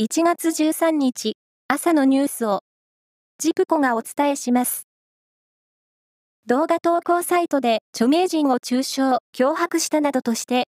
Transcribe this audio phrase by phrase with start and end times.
[0.00, 1.36] 1月13日
[1.68, 2.62] 朝のニュースを
[3.36, 4.86] ジプコがお伝えします。
[6.46, 10.68] 動画投稿サイトで著名人を中傷、脅迫したなどとして、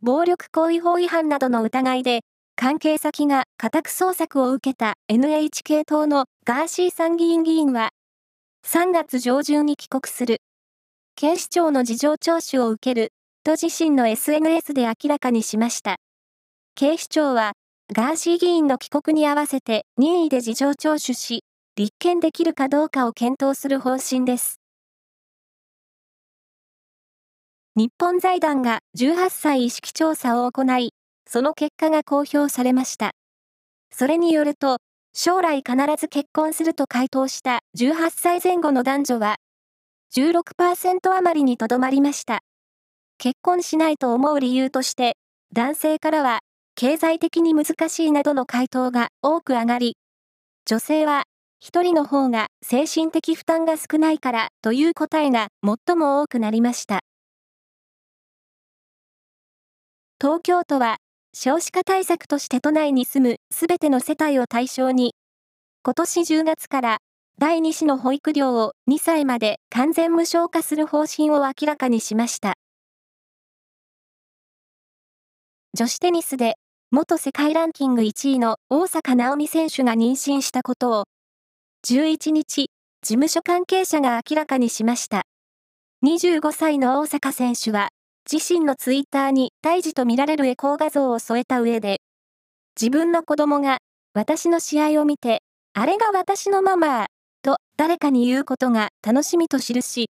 [0.00, 2.20] 暴力行為法違反などの疑いで、
[2.54, 7.88] 関係先が家宅捜索を受けた NHK 党のガーシー参議院議員は、
[8.64, 10.38] 3月上旬に帰国する。
[11.16, 13.10] 警視庁の事情聴取を受ける、
[13.42, 15.96] と自身の SNS で明らかにしました。
[16.76, 17.54] 警視庁は、
[17.90, 21.44] ガーシー議員の帰国に合わせて任意で事情聴取し、
[21.76, 24.60] 立件できるかどうかを検討する方針です。
[27.74, 30.92] 日本財団が18歳意識調査を行い、
[31.26, 33.12] その結果が公表されました。
[33.90, 34.78] それによると、
[35.14, 39.36] 将来必ず結婚すると回答した18歳前後の男女は、
[40.14, 42.40] 16%余りにとどまりました。
[43.18, 45.16] 結婚しないと思う理由として、
[45.52, 46.40] 男性からは
[46.74, 49.96] 経済的に難しいなどの回答が多く上がり、
[50.64, 51.24] 女性は
[51.60, 57.00] 一人の方が精神的負担が少ないからという答えが最も多くなりました。
[60.20, 60.96] 東京都は
[61.34, 65.14] 少子化対策として都内に住むすべての世帯を対象に、
[65.84, 66.98] 今年10月から
[67.38, 72.54] 第2子の保育料を2歳まで完全無償化する方針を明らかにしました。
[75.74, 76.56] 女子テニスで
[76.94, 81.04] 元世界ランキング1位の大坂なおみ選手が妊娠したことを、
[81.88, 82.68] 11日、事
[83.06, 85.22] 務所関係者が明らかにしました。
[86.04, 87.88] 25歳の大坂選手は、
[88.30, 91.96] 自身のツイッターに胎児とみられるエコー画像を添えた上で、
[92.78, 93.78] 自分の子供が
[94.12, 95.40] 私の試合を見て、
[95.72, 97.06] あれが私のママ
[97.40, 100.10] と誰かに言うことが楽しみと記し、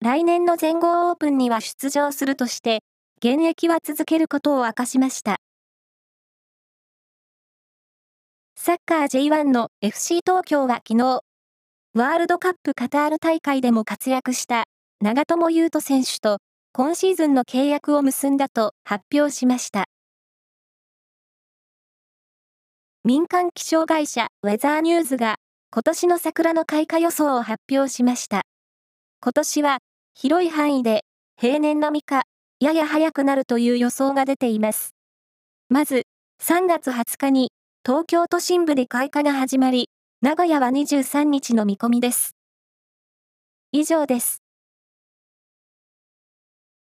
[0.00, 2.84] 来年の全豪オープンには出場するとして、
[3.18, 5.38] 現役は続けることを明かしました。
[8.66, 11.20] サッカー J1 の FC 東京は昨日、
[11.92, 14.64] ワールドカップカタール大会でも活躍した
[15.02, 16.38] 長友佑都選手と
[16.72, 19.84] 今シーズンの契約を結んだと発表しました。
[23.04, 25.34] 民間気象会社ウェザーニューズが
[25.70, 28.44] 今年の桜の開花予想を発表しました。
[29.20, 29.78] 今年は
[30.14, 31.02] 広い範囲で
[31.38, 32.22] 平年並みか
[32.60, 34.94] やや早くなるという予想が出ています。
[35.68, 36.06] まず
[36.42, 37.50] 3月20日に
[37.86, 39.90] 東京都心部で開花が始まり、
[40.22, 42.34] 名古屋は23日の見込みです。
[43.72, 44.43] 以上です。